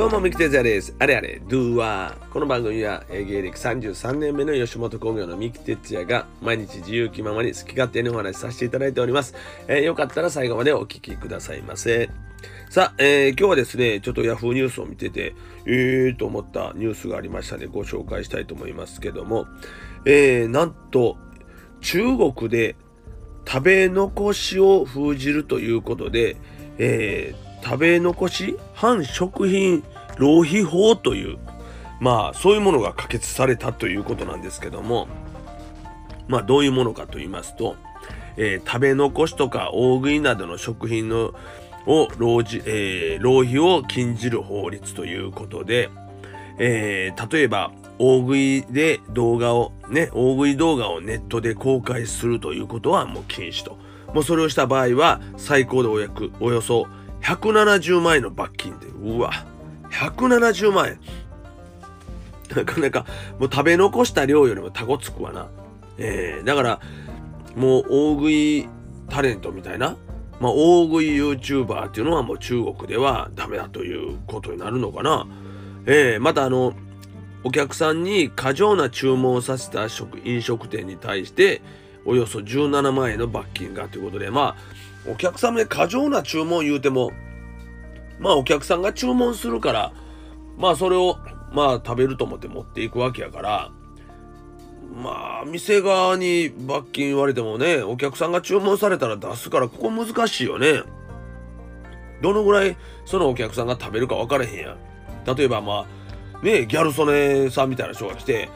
[0.00, 0.96] どうも、三木哲也です。
[0.98, 2.32] あれあれ、ドゥーワー。
[2.32, 9.34] この番組は、芸歴33年目の吉本興業の三木哲也が、毎日自由気ままに好き勝手にお話しさせていただいております。
[9.68, 12.08] えーよかったら最後までお聞きくださいませ。
[12.70, 15.34] さあ、えー今日はですね、ちょっと Yahoo ニュースを見てて、
[15.66, 19.48] えーと思ったニュースがありましたので、ご紹介したいと思いますけども、
[20.06, 21.18] えーなんと、
[21.82, 22.74] 中国で
[23.46, 26.38] 食べ残しを封じるということで、
[26.78, 29.84] えー食べ残し反食品
[30.20, 31.38] 浪費法という
[31.98, 35.08] まあそういうものが可決されたということなんですけども
[36.28, 37.76] まあどういうものかと言いますと、
[38.36, 41.34] えー食べ残しとか大食いなどの食品の
[41.86, 45.90] を浪じ、えー浪費を禁じる法律ということで、
[46.58, 53.78] えー例えば大食いで動画をね大食い動画をネットで公開するということはもう禁止と。
[54.14, 56.86] もうそれをした場合は最高でお約およそ
[57.22, 59.32] 170万円の罰金でうわ
[59.90, 61.00] 170万円。
[62.54, 63.06] なかなか
[63.38, 65.48] もう食べ残した量よりもタコつくわな。
[65.98, 66.80] えー、だから
[67.54, 68.68] もう大食い
[69.08, 69.96] タレントみたいな
[70.40, 75.26] まあ大食い YouTuber っていうのはもう中国ではダメだということになるのかな。
[75.86, 76.74] えー、またあの
[77.42, 81.62] お客さんに過剰な注文をさせた食飲食店に対して
[82.04, 84.56] およそ17万円の罰金がということでま
[85.06, 87.12] あお客さんで過剰な注文言うても
[88.20, 89.92] まあお客さんが注文するから
[90.56, 91.18] まあそれを
[91.52, 93.70] まあ食べると思って持っていくわけやから
[94.94, 100.82] まあ店側に罰金言われてもねお客さんが注文されたら出すからここ難しいよね。
[102.20, 102.76] どのぐらい
[103.06, 104.76] そのお客さんが食べるか分からへんやん。
[105.36, 105.86] 例えばま
[106.34, 108.50] あねギャル曽根さんみたいな人が来て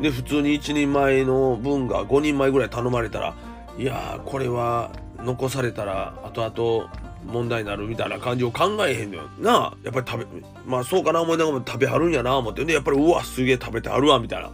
[0.00, 3.34] で普通に1人前の分が5人前ぐらい頼まれたら
[3.78, 6.90] いやーこれは残されたら後々
[7.24, 9.54] 問題になるみたいな感じを考えへんのよな。
[9.54, 10.26] あやっぱり食べ
[10.66, 14.50] まあそうかな思いながら食べはるんやな思ってでやっぱりうわすげえ食べてはるわみたいな。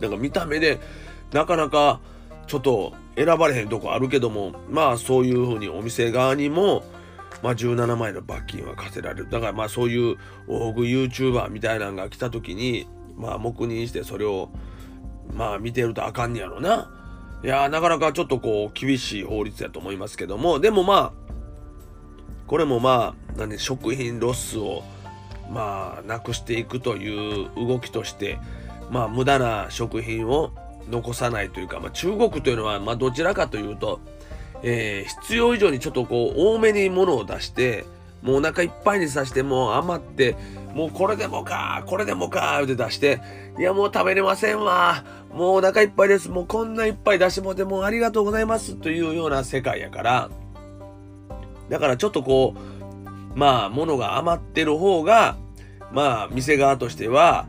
[0.00, 0.80] なんか見た目で
[1.32, 2.00] なかなか
[2.46, 6.84] ちょっと選ばれへんとこあるけどもまあそういうふうにお店側にも
[7.42, 9.30] まあ17万円の罰金は課せられる。
[9.30, 10.16] だからまあそういう
[10.48, 14.50] 大食い YouTuber みたいなのが来た時にまあ黙認してそれを
[15.32, 16.90] まあ見てるとあかんねやろな。
[17.44, 20.60] いやなかなかちょっとこう厳しい法律やと思いますけども。
[20.60, 21.21] でもまあ
[22.52, 24.82] これもまあ何食品ロスを
[25.50, 28.38] まあなくしていくという動きとして
[28.90, 30.52] まあ無駄な食品を
[30.90, 34.00] 残さないというか、まあ、中国というのはまあどちらかというと、
[34.62, 37.86] えー必要以上にちょっとこう多めに物を出して
[38.20, 40.36] もうお腹いっぱいにさしてもう余って
[40.74, 43.22] もうこれでもかこれでもかって出して
[43.58, 50.30] いやもう食べれませんわもうお腹いっぱいですもうこんないっぱい出してもうてもありがとうございますというような世界やから
[51.68, 52.54] だからちょっとこ
[53.34, 55.36] うまあ物が余ってる方が
[55.92, 57.46] まあ店側としては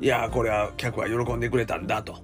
[0.00, 2.16] いやこれは客は喜んでくれたんだと。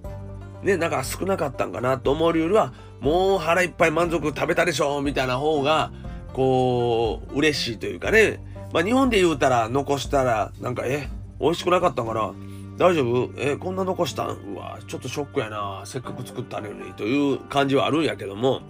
[0.63, 5.93] ねなんか少なかったんかなと思うよりはもう腹いっぱい満足食べたでしょみたいな方が
[6.33, 8.41] こう嬉しいというかね。
[8.73, 11.09] まあ日本で言うたら残したらなんかえ
[11.39, 12.33] 美味しくなかったんかな。
[12.79, 13.31] 大丈夫？
[13.39, 14.55] えこんな残したん？
[14.55, 15.83] うわちょっとショックやな。
[15.85, 18.61] せっかく作ったのにという感じはあるんやけども。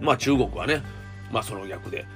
[0.00, 0.82] まあ中国はね。
[1.32, 2.06] まあその逆で、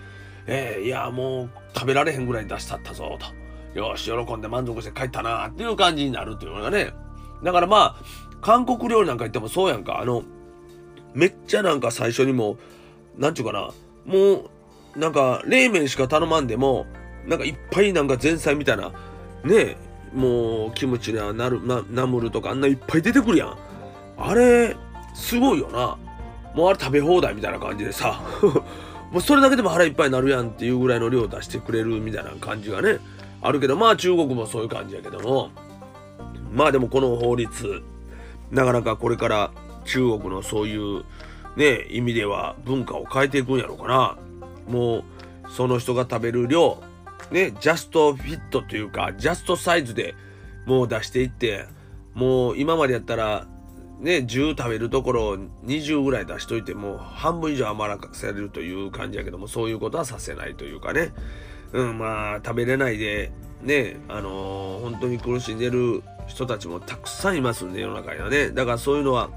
[0.47, 3.78] えーいやもう食べられへんぐらい出したったぞと。
[3.78, 6.93] よし喜んで満足して帰ったなっていう感じになるっていうのがね。
[7.43, 8.04] だからまあ
[8.41, 10.00] 韓国料理なんか行ってもそうやんか。
[10.00, 10.25] あの
[11.15, 12.56] めっちゃなんか最初にも
[13.16, 13.70] うなんちゅうかな。
[14.06, 14.50] も
[14.97, 16.87] うなんか冷麺しか頼まんでも
[17.26, 18.88] なんかいっぱいなんか前菜みたいな。
[19.44, 19.76] ねえ
[20.12, 23.56] もうキムチやなるなナムルとかあんないっぱい出てくるやん。
[24.19, 24.76] あれ
[25.15, 25.97] すごいよな。
[26.54, 28.20] もうあれ食べ放題みたいな感じでさ。
[29.10, 32.98] もうそれだけでも腹いっぱいになるやんっていうぐらいの量を出してくれるみたいな感じがね
[33.43, 35.50] あるけどまあ中国もそういう感じやけども。
[36.53, 37.82] まあでもこの法律
[38.50, 39.53] なかなかこれから
[39.84, 41.04] 中国のそういう
[41.56, 44.19] ね意味では文化を変えていくんやろうかな。
[44.69, 45.05] もう
[45.50, 46.82] その人が食べる量
[47.31, 50.14] ねジャストフィットというかジャストサイズで
[50.67, 51.67] もう出していって
[52.14, 53.46] もう今までやったら
[54.00, 61.12] ね10食べるところを20ぐらい出しといても半分以上余らせるという感じやけどもそういうことはさせないというかね。
[61.73, 63.31] うんまあ食べれないで
[63.62, 68.50] ねあのー本当に苦しんでる人たちもたくさんいますんで世の中にはね。
[68.50, 69.31] だからそういうのは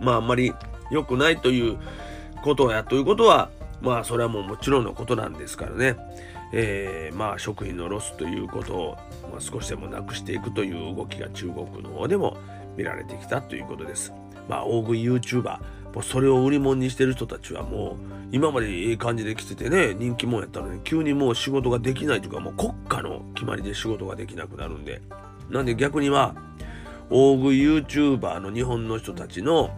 [0.00, 0.54] まああんまり
[0.90, 1.78] 良くないという
[2.42, 3.50] ことやということは
[3.80, 5.96] まあそれはもうもちろんのことなんですからね、
[6.52, 8.98] えーまあ食品のロスということを、
[9.30, 12.36] まあ、少しでもなくしていくという動きが中国の方でも
[12.76, 14.12] 見られてきたということです。
[14.48, 15.58] まあ大食い YouTuber
[15.94, 17.96] もうそれを売り物にしてる人たちはもう
[18.32, 25.02] 今までいい感じで来ててね人気者やったのに急にもう仕事ができないというかもう国家の決まりで仕事ができなくなるんで
[25.50, 26.34] なんで逆には
[27.10, 29.70] 大食い YouTuber の日本の人たちの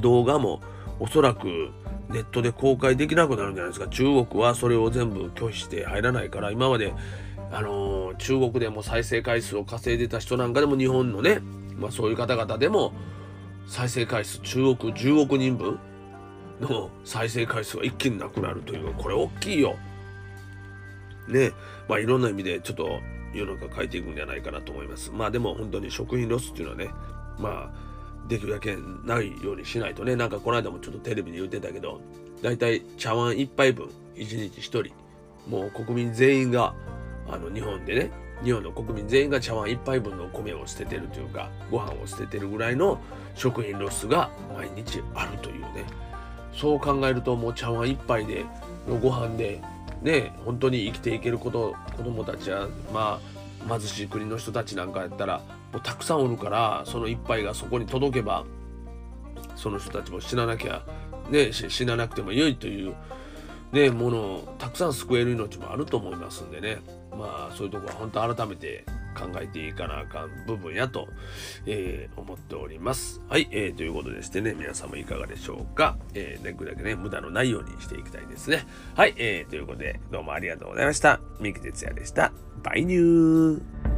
[0.00, 0.60] 動画も
[1.00, 1.70] おそらく
[2.10, 6.94] ネットで公開できなくなるんじゃないですか中国はそれを全部拒否して入らないから今まで
[7.50, 11.40] あのー、中国でも再生回数を稼いでた人なんかでも日本のね、
[11.78, 12.92] まあ、そういう方々でも
[13.66, 15.78] 再生回数中国10億人分
[16.60, 19.76] の再生回数が一気になくなるというこれ大きいよ。
[21.28, 21.52] ね
[21.88, 23.00] まあいろんな意味でちょっと
[23.34, 25.10] 世の中変えていくんじゃないかなと思います。
[25.12, 26.90] まあでも本当に食品ロスっていうのはね
[27.38, 32.00] まあできるだけないようにしないとねなんかこの間もちょっとテレビで言ってたけど
[32.42, 34.94] だいたい茶碗1杯分1日1人
[35.48, 36.74] もう国民全員が
[37.30, 38.10] あの日本でね
[38.44, 43.00] 日本の国民全員が茶碗1杯分の米を捨ててるというかご飯を捨ててるぐらいの
[43.34, 45.84] 食品ロスが毎日あるというね。
[46.54, 48.44] そう考えるともう茶碗1杯で
[48.88, 49.60] のご飯で
[50.02, 53.20] ね本当に生きていけること子供たちはま
[53.68, 55.38] あ貧しい国の人たちなんかやったら
[55.72, 58.44] もうたくさんおるからその1杯がそこに届けば
[59.56, 60.82] その人たちも死ななきゃ
[61.30, 62.94] ね死ななくても良いという
[63.72, 66.78] ねものをたくさん救える命もあると思いますんでね
[67.10, 68.84] まあそういうとこは本当改めて
[69.18, 71.08] 考えていかなあかん部分やと、
[71.66, 73.20] えー、思っております。
[73.28, 75.98] はい、えー、ということでしてね、皆さんもいかがでしょうか。
[76.14, 78.64] えー、できるだけね、無駄のないようにしていきたいですね。
[78.94, 81.20] はい、えー、ということで、どうもありがとうございました。
[81.40, 82.32] 三木哲也でした。
[82.62, 83.97] バイニュー